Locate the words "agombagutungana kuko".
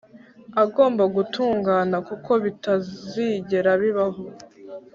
0.63-2.31